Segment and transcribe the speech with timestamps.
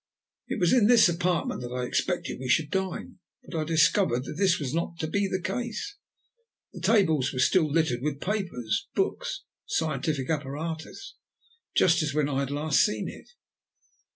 [0.47, 4.23] It was in this apartment that I had expected we should dine, but I discovered
[4.23, 5.95] that this was not to be the case.
[6.73, 11.13] The tables were still littered with papers, books, and scientific apparatus,
[11.77, 13.29] just as when I had last seen it.